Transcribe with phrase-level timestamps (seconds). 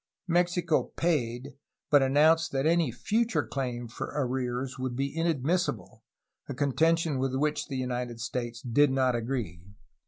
[0.27, 1.53] Mexico paid,
[1.91, 6.03] but announced that any future claim for arrears would be inadmissible,
[6.49, 9.61] a contention with which the United States did not agree.